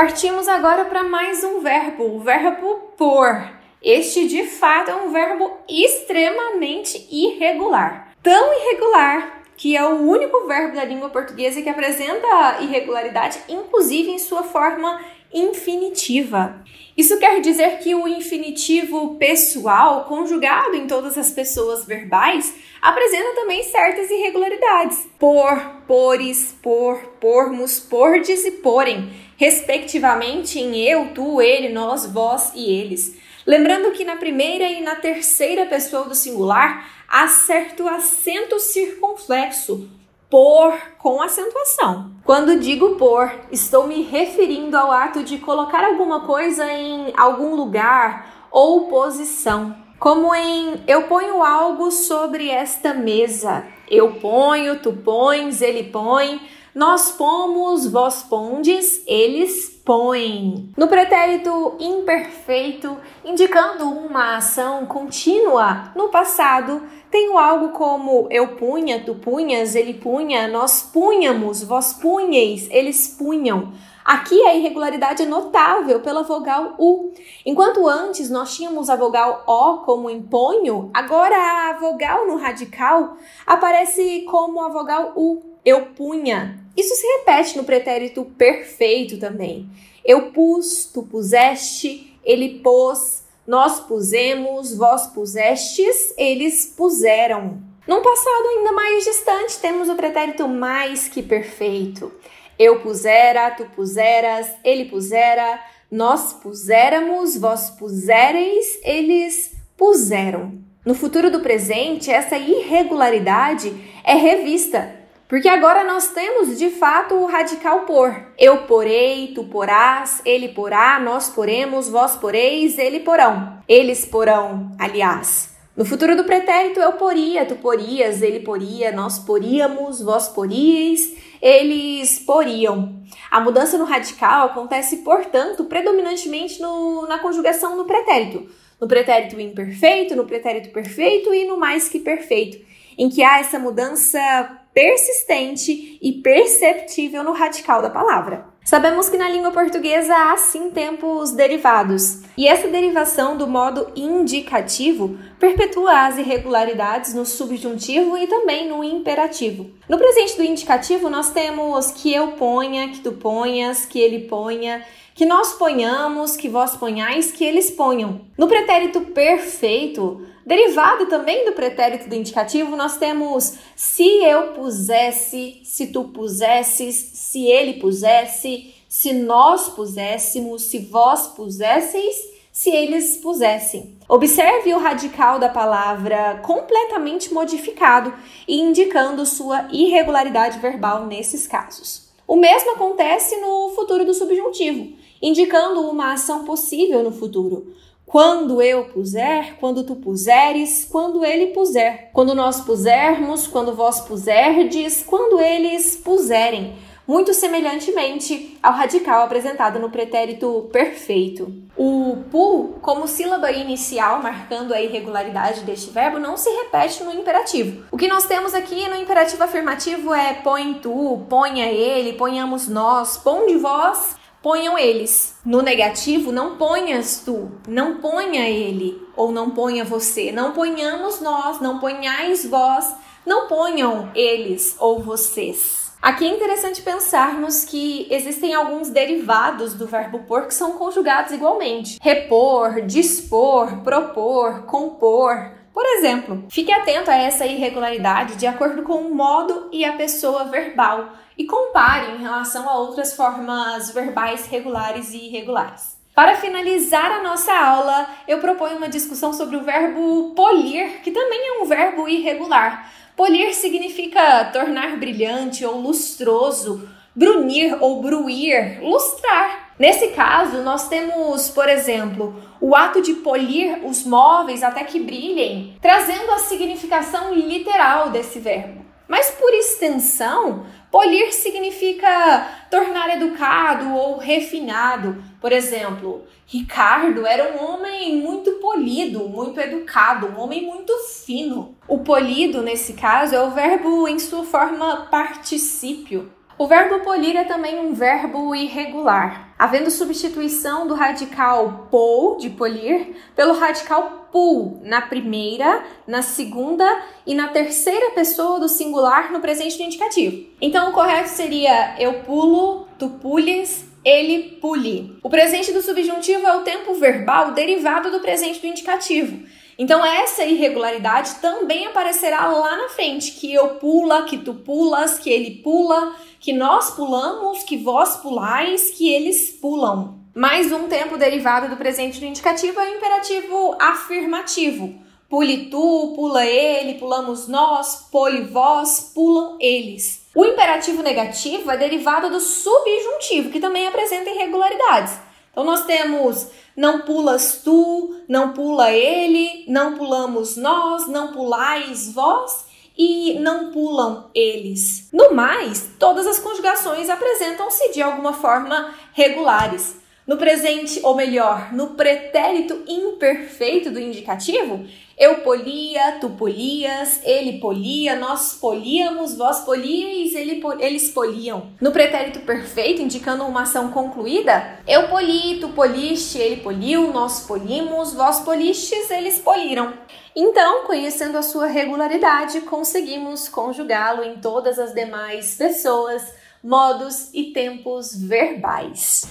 Partimos 0.00 0.46
agora 0.46 0.84
para 0.84 1.02
mais 1.02 1.42
um 1.42 1.58
verbo, 1.58 2.04
o 2.04 2.20
verbo 2.20 2.92
por. 2.96 3.50
Este 3.82 4.28
de 4.28 4.44
fato 4.44 4.92
é 4.92 4.94
um 4.94 5.10
verbo 5.10 5.50
extremamente 5.68 7.04
irregular. 7.10 8.12
Tão 8.22 8.54
irregular 8.54 9.42
que 9.56 9.76
é 9.76 9.84
o 9.84 9.96
único 9.96 10.46
verbo 10.46 10.76
da 10.76 10.84
língua 10.84 11.08
portuguesa 11.08 11.60
que 11.60 11.68
apresenta 11.68 12.58
irregularidade, 12.60 13.40
inclusive 13.48 14.12
em 14.12 14.20
sua 14.20 14.44
forma 14.44 15.00
infinitiva. 15.32 16.62
Isso 16.96 17.18
quer 17.18 17.40
dizer 17.40 17.78
que 17.78 17.94
o 17.94 18.08
infinitivo 18.08 19.16
pessoal, 19.16 20.04
conjugado 20.04 20.74
em 20.74 20.86
todas 20.86 21.16
as 21.16 21.30
pessoas 21.30 21.84
verbais, 21.84 22.54
apresenta 22.82 23.34
também 23.34 23.62
certas 23.62 24.10
irregularidades. 24.10 25.06
Por, 25.18 25.58
pores, 25.86 26.56
por, 26.60 26.98
pormos, 27.20 27.78
pordes 27.78 28.44
e 28.44 28.50
porem 28.50 29.10
respectivamente 29.36 30.58
em 30.58 30.76
eu, 30.80 31.12
tu, 31.14 31.40
ele, 31.40 31.68
nós, 31.68 32.04
vós 32.04 32.52
e 32.54 32.68
eles. 32.72 33.16
Lembrando 33.46 33.92
que 33.92 34.04
na 34.04 34.16
primeira 34.16 34.64
e 34.64 34.82
na 34.82 34.96
terceira 34.96 35.64
pessoa 35.66 36.04
do 36.04 36.14
singular 36.14 36.86
há 37.08 37.28
certo 37.28 37.86
acento 37.88 38.58
circunflexo, 38.58 39.88
por 40.30 40.76
com 40.98 41.22
acentuação. 41.22 42.12
Quando 42.24 42.58
digo 42.58 42.96
por, 42.96 43.30
estou 43.50 43.86
me 43.86 44.02
referindo 44.02 44.76
ao 44.76 44.90
ato 44.90 45.22
de 45.22 45.38
colocar 45.38 45.84
alguma 45.84 46.20
coisa 46.20 46.70
em 46.70 47.12
algum 47.16 47.54
lugar 47.54 48.48
ou 48.50 48.88
posição. 48.88 49.74
Como 49.98 50.34
em 50.34 50.82
eu 50.86 51.04
ponho 51.04 51.42
algo 51.42 51.90
sobre 51.90 52.50
esta 52.50 52.94
mesa. 52.94 53.66
Eu 53.90 54.16
ponho, 54.16 54.80
tu 54.80 54.92
pões, 54.92 55.62
ele 55.62 55.84
põe, 55.84 56.40
nós 56.74 57.10
pomos, 57.10 57.90
vós 57.90 58.22
pondes, 58.22 59.02
eles 59.06 59.77
põem. 59.88 60.70
No 60.76 60.86
pretérito 60.86 61.74
imperfeito, 61.80 62.94
indicando 63.24 63.88
uma 63.88 64.36
ação 64.36 64.84
contínua 64.84 65.92
no 65.96 66.10
passado, 66.10 66.82
tenho 67.10 67.38
algo 67.38 67.70
como 67.70 68.28
eu 68.30 68.48
punha, 68.48 69.02
tu 69.02 69.14
punhas, 69.14 69.74
ele 69.74 69.94
punha, 69.94 70.46
nós 70.46 70.82
punhamos, 70.82 71.62
vós 71.62 71.94
punheis, 71.94 72.68
eles 72.70 73.16
punham. 73.18 73.72
Aqui 74.04 74.38
a 74.42 74.54
irregularidade 74.54 75.22
é 75.22 75.26
notável 75.26 76.00
pela 76.00 76.22
vogal 76.22 76.74
U. 76.78 77.10
Enquanto 77.46 77.88
antes 77.88 78.28
nós 78.28 78.54
tínhamos 78.54 78.90
a 78.90 78.96
vogal 78.96 79.42
O 79.46 79.78
como 79.86 80.10
em 80.10 80.20
ponho, 80.20 80.90
agora 80.92 81.34
a 81.34 81.78
vogal 81.78 82.26
no 82.26 82.36
radical 82.36 83.16
aparece 83.46 84.26
como 84.28 84.62
a 84.62 84.68
vogal 84.68 85.14
U. 85.16 85.47
Eu 85.64 85.86
punha. 85.86 86.58
Isso 86.76 86.94
se 86.94 87.06
repete 87.18 87.56
no 87.56 87.64
pretérito 87.64 88.24
perfeito 88.24 89.18
também. 89.18 89.68
Eu 90.04 90.30
pus, 90.30 90.90
tu 90.92 91.02
puseste, 91.02 92.18
ele 92.24 92.60
pôs, 92.60 93.24
nós 93.46 93.80
pusemos, 93.80 94.76
vós 94.76 95.06
pusestes, 95.08 96.14
eles 96.16 96.66
puseram. 96.66 97.62
Num 97.86 98.02
passado 98.02 98.48
ainda 98.48 98.72
mais 98.72 99.04
distante, 99.04 99.58
temos 99.58 99.88
o 99.88 99.96
pretérito 99.96 100.46
mais 100.46 101.08
que 101.08 101.22
perfeito. 101.22 102.12
Eu 102.58 102.80
pusera, 102.80 103.50
tu 103.50 103.64
puseras, 103.74 104.50
ele 104.62 104.84
pusera, 104.84 105.58
nós 105.90 106.34
puséramos, 106.34 107.36
vós 107.36 107.70
pusereis, 107.70 108.78
eles 108.84 109.54
puseram. 109.76 110.58
No 110.84 110.94
futuro 110.94 111.30
do 111.30 111.40
presente, 111.40 112.10
essa 112.10 112.36
irregularidade 112.36 113.74
é 114.04 114.14
revista 114.14 114.97
porque 115.28 115.46
agora 115.46 115.84
nós 115.84 116.08
temos 116.08 116.56
de 116.56 116.70
fato 116.70 117.14
o 117.14 117.26
radical 117.26 117.80
por. 117.80 118.14
Eu 118.38 118.62
porei, 118.62 119.32
tu 119.34 119.44
porás, 119.44 120.22
ele 120.24 120.48
porá, 120.48 120.98
nós 120.98 121.28
poremos, 121.28 121.86
vós 121.90 122.16
poreis, 122.16 122.78
ele 122.78 123.00
porão. 123.00 123.62
Eles 123.68 124.06
porão, 124.06 124.72
aliás. 124.78 125.54
No 125.76 125.84
futuro 125.84 126.16
do 126.16 126.24
pretérito, 126.24 126.80
eu 126.80 126.94
poria, 126.94 127.44
tu 127.44 127.56
porias, 127.56 128.22
ele 128.22 128.40
poria, 128.40 128.90
nós 128.90 129.18
poríamos, 129.18 130.00
vós 130.00 130.28
poríeis, 130.28 131.14
eles 131.42 132.18
poriam. 132.18 133.00
A 133.30 133.38
mudança 133.38 133.76
no 133.76 133.84
radical 133.84 134.46
acontece, 134.46 134.98
portanto, 134.98 135.66
predominantemente 135.66 136.60
no, 136.60 137.06
na 137.06 137.18
conjugação 137.18 137.76
no 137.76 137.84
pretérito. 137.84 138.48
No 138.80 138.88
pretérito 138.88 139.38
imperfeito, 139.38 140.16
no 140.16 140.24
pretérito 140.24 140.70
perfeito 140.70 141.34
e 141.34 141.46
no 141.46 141.58
mais 141.58 141.88
que 141.88 142.00
perfeito, 142.00 142.64
em 142.96 143.08
que 143.08 143.22
há 143.22 143.40
essa 143.40 143.58
mudança 143.58 144.57
persistente 144.78 145.98
e 146.00 146.12
perceptível 146.22 147.24
no 147.24 147.32
radical 147.32 147.82
da 147.82 147.90
palavra. 147.90 148.46
Sabemos 148.64 149.08
que 149.08 149.16
na 149.16 149.28
língua 149.28 149.50
portuguesa 149.50 150.14
há 150.14 150.36
sim 150.36 150.70
tempos 150.70 151.32
derivados, 151.32 152.20
e 152.36 152.46
essa 152.46 152.68
derivação 152.68 153.36
do 153.36 153.48
modo 153.48 153.90
indicativo 153.96 155.18
perpetua 155.40 156.06
as 156.06 156.16
irregularidades 156.16 157.12
no 157.12 157.26
subjuntivo 157.26 158.16
e 158.16 158.28
também 158.28 158.68
no 158.68 158.84
imperativo. 158.84 159.68
No 159.88 159.98
presente 159.98 160.36
do 160.36 160.44
indicativo, 160.44 161.10
nós 161.10 161.32
temos 161.32 161.90
que 161.90 162.14
eu 162.14 162.28
ponha, 162.32 162.88
que 162.90 163.00
tu 163.00 163.10
ponhas, 163.14 163.84
que 163.84 163.98
ele 163.98 164.28
ponha, 164.28 164.84
que 165.18 165.26
nós 165.26 165.52
ponhamos, 165.54 166.36
que 166.36 166.48
vós 166.48 166.76
ponhais, 166.76 167.32
que 167.32 167.44
eles 167.44 167.72
ponham. 167.72 168.20
No 168.38 168.46
pretérito 168.46 169.00
perfeito, 169.00 170.24
Derivado 170.46 171.04
também 171.04 171.44
do 171.44 171.52
pretérito 171.52 172.08
do 172.08 172.14
indicativo, 172.14 172.74
nós 172.74 172.96
temos 172.96 173.58
se 173.76 174.24
eu 174.24 174.54
pusesse, 174.54 175.60
se 175.62 175.88
tu 175.88 176.04
pusesses, 176.04 176.94
se 176.94 177.46
ele 177.46 177.74
pusesse, 177.74 178.72
se 178.88 179.12
nós 179.12 179.68
puséssemos, 179.68 180.62
se 180.62 180.78
vós 180.78 181.26
pusesseis, 181.26 182.16
se 182.50 182.70
eles 182.70 183.18
pusessem. 183.18 183.94
Observe 184.08 184.72
o 184.72 184.78
radical 184.78 185.38
da 185.38 185.50
palavra 185.50 186.40
completamente 186.42 187.34
modificado 187.34 188.14
e 188.48 188.58
indicando 188.58 189.26
sua 189.26 189.68
irregularidade 189.70 190.60
verbal 190.60 191.04
nesses 191.04 191.46
casos. 191.46 192.08
O 192.28 192.36
mesmo 192.36 192.72
acontece 192.72 193.36
no 193.36 193.70
futuro 193.70 194.04
do 194.04 194.12
subjuntivo, 194.12 194.92
indicando 195.22 195.88
uma 195.88 196.12
ação 196.12 196.44
possível 196.44 197.02
no 197.02 197.12
futuro. 197.12 197.74
Quando 198.08 198.62
eu 198.62 198.86
puser, 198.86 199.56
quando 199.60 199.84
tu 199.84 199.94
puseres, 199.94 200.86
quando 200.90 201.22
ele 201.24 201.48
puser. 201.48 202.10
Quando 202.14 202.34
nós 202.34 202.60
pusermos, 202.60 203.46
quando 203.46 203.74
vós 203.74 204.00
puserdes, 204.00 205.04
quando 205.06 205.38
eles 205.38 205.94
puserem. 205.94 206.74
Muito 207.06 207.32
semelhantemente 207.32 208.58
ao 208.62 208.74
radical 208.74 209.22
apresentado 209.22 209.78
no 209.78 209.88
pretérito 209.88 210.68
perfeito. 210.70 211.50
O 211.74 212.18
pu, 212.30 212.74
como 212.82 213.08
sílaba 213.08 213.50
inicial 213.50 214.22
marcando 214.22 214.74
a 214.74 214.80
irregularidade 214.80 215.62
deste 215.62 215.88
verbo, 215.90 216.18
não 216.18 216.36
se 216.36 216.50
repete 216.50 217.02
no 217.02 217.12
imperativo. 217.12 217.84
O 217.90 217.96
que 217.96 218.08
nós 218.08 218.26
temos 218.26 218.52
aqui 218.52 218.86
no 218.88 218.96
imperativo 218.96 219.42
afirmativo 219.42 220.12
é 220.12 220.34
põe 220.34 220.74
tu, 220.74 221.24
ponha 221.30 221.66
ele, 221.66 222.12
ponhamos 222.12 222.68
nós, 222.68 223.16
ponde 223.16 223.56
vós, 223.56 224.17
ponham 224.48 224.78
eles. 224.78 225.34
No 225.44 225.60
negativo, 225.60 226.32
não 226.32 226.56
ponhas 226.56 227.20
tu, 227.22 227.52
não 227.68 227.98
ponha 227.98 228.48
ele 228.48 228.98
ou 229.14 229.30
não 229.30 229.50
ponha 229.50 229.84
você, 229.84 230.32
não 230.32 230.52
ponhamos 230.52 231.20
nós, 231.20 231.60
não 231.60 231.78
ponhais 231.78 232.46
vós, 232.46 232.94
não 233.26 233.46
ponham 233.46 234.10
eles 234.14 234.74
ou 234.78 235.02
vocês. 235.02 235.92
Aqui 236.00 236.24
é 236.24 236.28
interessante 236.28 236.80
pensarmos 236.80 237.62
que 237.66 238.06
existem 238.10 238.54
alguns 238.54 238.88
derivados 238.88 239.74
do 239.74 239.86
verbo 239.86 240.20
por 240.20 240.46
que 240.46 240.54
são 240.54 240.78
conjugados 240.78 241.32
igualmente: 241.32 241.98
repor, 242.00 242.80
dispor, 242.86 243.82
propor, 243.82 244.62
compor. 244.62 245.57
Por 245.78 245.86
exemplo, 245.86 246.44
fique 246.50 246.72
atento 246.72 247.08
a 247.08 247.14
essa 247.14 247.46
irregularidade 247.46 248.34
de 248.34 248.48
acordo 248.48 248.82
com 248.82 248.94
o 248.94 249.14
modo 249.14 249.68
e 249.70 249.84
a 249.84 249.92
pessoa 249.92 250.46
verbal 250.46 251.12
e 251.38 251.44
compare 251.44 252.16
em 252.16 252.18
relação 252.20 252.68
a 252.68 252.76
outras 252.76 253.14
formas 253.14 253.88
verbais 253.92 254.48
regulares 254.48 255.14
e 255.14 255.26
irregulares. 255.26 255.96
Para 256.16 256.34
finalizar 256.34 257.12
a 257.12 257.22
nossa 257.22 257.52
aula, 257.52 258.10
eu 258.26 258.40
proponho 258.40 258.76
uma 258.76 258.88
discussão 258.88 259.32
sobre 259.32 259.56
o 259.56 259.62
verbo 259.62 260.34
polir, 260.34 261.00
que 261.00 261.12
também 261.12 261.38
é 261.46 261.62
um 261.62 261.64
verbo 261.64 262.08
irregular. 262.08 262.92
Polir 263.14 263.54
significa 263.54 264.46
tornar 264.46 264.96
brilhante 264.96 265.64
ou 265.64 265.80
lustroso, 265.80 266.88
brunir 267.14 267.80
ou 267.80 268.02
bruir, 268.02 268.80
lustrar. 268.82 269.67
Nesse 269.78 270.08
caso, 270.08 270.62
nós 270.62 270.88
temos, 270.88 271.48
por 271.50 271.68
exemplo, 271.68 272.34
o 272.60 272.74
ato 272.74 273.00
de 273.00 273.14
polir 273.14 273.86
os 273.86 274.04
móveis 274.04 274.62
até 274.62 274.82
que 274.82 274.98
brilhem, 274.98 275.76
trazendo 275.80 276.32
a 276.32 276.38
significação 276.38 277.32
literal 277.32 278.10
desse 278.10 278.40
verbo. 278.40 278.84
Mas 279.06 279.30
por 279.30 279.54
extensão, 279.54 280.66
polir 280.90 281.32
significa 281.32 282.46
tornar 282.70 283.16
educado 283.16 283.94
ou 283.94 284.18
refinado. 284.18 285.22
Por 285.40 285.50
exemplo, 285.50 286.26
Ricardo 286.46 287.26
era 287.26 287.56
um 287.56 287.64
homem 287.64 288.16
muito 288.16 288.52
polido, 288.54 289.28
muito 289.28 289.58
educado, 289.60 290.26
um 290.26 290.40
homem 290.40 290.66
muito 290.66 290.92
fino. 291.24 291.74
O 291.86 292.00
polido, 292.00 292.62
nesse 292.62 292.92
caso, 292.92 293.34
é 293.34 293.40
o 293.40 293.50
verbo 293.50 294.06
em 294.06 294.18
sua 294.18 294.44
forma 294.44 295.06
particípio. 295.10 296.30
O 296.58 296.66
verbo 296.66 296.98
polir 297.04 297.36
é 297.36 297.44
também 297.44 297.78
um 297.78 297.94
verbo 297.94 298.52
irregular, 298.52 299.54
havendo 299.56 299.92
substituição 299.92 300.88
do 300.88 300.94
radical 300.94 301.86
pou, 301.88 302.36
de 302.36 302.50
polir, 302.50 303.14
pelo 303.36 303.56
radical 303.56 304.26
pul, 304.32 304.80
na 304.82 305.00
primeira, 305.00 305.84
na 306.04 306.20
segunda 306.20 306.84
e 307.24 307.32
na 307.32 307.46
terceira 307.46 308.10
pessoa 308.10 308.58
do 308.58 308.68
singular 308.68 309.32
no 309.32 309.38
presente 309.38 309.76
do 309.76 309.84
indicativo. 309.84 310.48
Então 310.60 310.90
o 310.90 310.92
correto 310.92 311.28
seria 311.28 311.94
eu 311.96 312.24
pulo, 312.24 312.88
tu 312.98 313.08
pules, 313.08 313.86
ele 314.04 314.58
pule. 314.60 315.16
O 315.22 315.30
presente 315.30 315.72
do 315.72 315.80
subjuntivo 315.80 316.44
é 316.44 316.56
o 316.56 316.62
tempo 316.62 316.92
verbal 316.94 317.52
derivado 317.52 318.10
do 318.10 318.18
presente 318.18 318.60
do 318.60 318.66
indicativo. 318.66 319.46
Então 319.78 320.04
essa 320.04 320.44
irregularidade 320.44 321.36
também 321.36 321.86
aparecerá 321.86 322.46
lá 322.48 322.76
na 322.76 322.88
frente, 322.88 323.32
que 323.32 323.54
eu 323.54 323.76
pula, 323.76 324.24
que 324.24 324.36
tu 324.36 324.52
pulas, 324.52 325.20
que 325.20 325.30
ele 325.30 325.62
pula, 325.62 326.16
que 326.40 326.52
nós 326.52 326.90
pulamos, 326.90 327.62
que 327.62 327.76
vós 327.76 328.16
pulais, 328.16 328.90
que 328.90 329.08
eles 329.08 329.52
pulam. 329.52 330.18
Mais 330.34 330.72
um 330.72 330.88
tempo 330.88 331.16
derivado 331.16 331.68
do 331.68 331.76
presente 331.76 332.18
do 332.18 332.26
indicativo 332.26 332.80
é 332.80 332.90
o 332.90 332.96
imperativo 332.96 333.76
afirmativo. 333.80 334.98
Pule 335.28 335.66
tu, 335.66 336.12
pula 336.16 336.44
ele, 336.44 336.98
pulamos 336.98 337.46
nós, 337.46 338.08
pole 338.10 338.42
vós, 338.42 339.12
pulam 339.14 339.58
eles. 339.60 340.26
O 340.34 340.44
imperativo 340.44 341.02
negativo 341.02 341.70
é 341.70 341.76
derivado 341.76 342.30
do 342.30 342.40
subjuntivo, 342.40 343.50
que 343.50 343.60
também 343.60 343.86
apresenta 343.86 344.30
irregularidades. 344.30 345.27
Então 345.58 345.66
nós 345.66 345.86
temos 345.86 346.46
não 346.76 347.00
pulas 347.00 347.62
tu, 347.64 348.14
não 348.28 348.52
pula 348.52 348.92
ele, 348.92 349.64
não 349.66 349.98
pulamos 349.98 350.56
nós, 350.56 351.08
não 351.08 351.32
pulais 351.32 352.12
vós 352.12 352.64
e 352.96 353.36
não 353.40 353.72
pulam 353.72 354.30
eles. 354.32 355.08
No 355.12 355.34
mais, 355.34 355.90
todas 355.98 356.28
as 356.28 356.38
conjugações 356.38 357.10
apresentam-se 357.10 357.92
de 357.92 358.00
alguma 358.00 358.32
forma 358.32 358.94
regulares. 359.12 359.96
No 360.28 360.36
presente, 360.36 361.00
ou 361.02 361.16
melhor, 361.16 361.72
no 361.72 361.94
pretérito 361.94 362.84
imperfeito 362.86 363.90
do 363.90 363.98
indicativo, 363.98 364.84
eu 365.16 365.36
polia, 365.36 366.18
tu 366.20 366.28
polias, 366.28 367.22
ele 367.24 367.58
polia, 367.58 368.14
nós 368.14 368.52
políamos, 368.52 369.34
vós 369.34 369.60
políeis, 369.60 370.34
ele, 370.34 370.62
eles 370.80 371.08
poliam. 371.08 371.70
No 371.80 371.92
pretérito 371.92 372.40
perfeito, 372.40 373.00
indicando 373.00 373.42
uma 373.46 373.62
ação 373.62 373.90
concluída, 373.90 374.78
eu 374.86 375.08
poli, 375.08 375.60
tu 375.60 375.70
poliste, 375.70 376.36
ele 376.36 376.60
poliu, 376.60 377.10
nós 377.10 377.46
polimos, 377.46 378.12
vós 378.12 378.40
polistes, 378.40 379.10
eles 379.10 379.38
poliram. 379.38 379.94
Então, 380.36 380.84
conhecendo 380.84 381.38
a 381.38 381.42
sua 381.42 381.68
regularidade, 381.68 382.60
conseguimos 382.60 383.48
conjugá-lo 383.48 384.22
em 384.22 384.36
todas 384.36 384.78
as 384.78 384.92
demais 384.92 385.54
pessoas, 385.54 386.22
modos 386.62 387.30
e 387.32 387.44
tempos 387.44 388.14
verbais. 388.14 389.26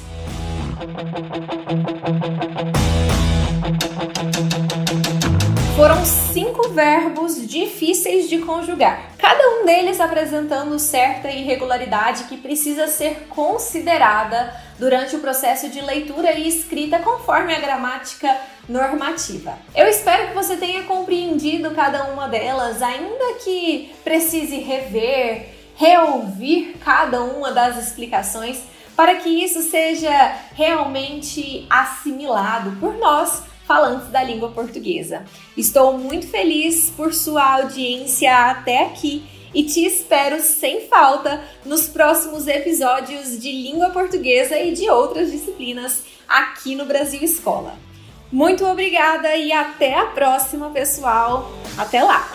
Foram 5.76 6.06
cinco 6.06 6.70
verbos 6.70 7.48
difíceis 7.48 8.30
de 8.30 8.40
conjugar, 8.40 9.12
cada 9.18 9.44
um 9.50 9.66
deles 9.66 10.00
apresentando 10.00 10.78
certa 10.78 11.30
irregularidade 11.30 12.26
que 12.26 12.38
precisa 12.38 12.88
ser 12.88 13.28
considerada 13.30 14.54
durante 14.78 15.16
o 15.16 15.20
processo 15.20 15.70
de 15.70 15.82
leitura 15.82 16.34
e 16.34 16.48
escrita 16.48 17.00
conforme 17.00 17.56
a 17.56 17.60
gramática 17.60 18.36
normativa. 18.70 19.58
Eu 19.76 19.88
espero 19.88 20.28
que 20.28 20.36
você 20.36 20.58
tenha 20.58 20.84
compreendido 20.84 21.72
cada 21.72 22.06
uma 22.06 22.28
delas, 22.28 22.82
ainda 22.82 23.34
que 23.44 23.92
precise 24.04 24.58
rever, 24.58 25.50
reouvir 25.76 26.76
cada 26.84 27.22
uma 27.24 27.52
das 27.52 27.78
explicações 27.78 28.77
para 28.98 29.18
que 29.18 29.30
isso 29.30 29.62
seja 29.62 30.10
realmente 30.56 31.68
assimilado 31.70 32.72
por 32.80 32.98
nós 32.98 33.44
falantes 33.68 34.08
da 34.08 34.24
língua 34.24 34.50
portuguesa. 34.50 35.24
Estou 35.56 35.96
muito 36.00 36.28
feliz 36.28 36.90
por 36.90 37.14
sua 37.14 37.62
audiência 37.62 38.36
até 38.50 38.86
aqui 38.86 39.24
e 39.54 39.64
te 39.64 39.86
espero 39.86 40.42
sem 40.42 40.88
falta 40.88 41.44
nos 41.64 41.88
próximos 41.88 42.48
episódios 42.48 43.40
de 43.40 43.52
língua 43.52 43.92
portuguesa 43.92 44.58
e 44.58 44.74
de 44.74 44.90
outras 44.90 45.32
disciplinas 45.32 46.04
aqui 46.28 46.74
no 46.74 46.86
Brasil 46.86 47.22
Escola. 47.22 47.76
Muito 48.32 48.66
obrigada 48.66 49.36
e 49.36 49.54
até 49.54 49.94
a 49.94 50.08
próxima, 50.08 50.72
pessoal. 50.72 51.52
Até 51.78 52.02
lá! 52.04 52.30